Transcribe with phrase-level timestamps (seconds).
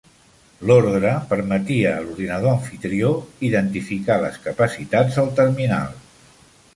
[0.69, 3.11] L'ordre permetia a l'ordinador amfitrió
[3.49, 5.93] identificar les capacitats del terminal.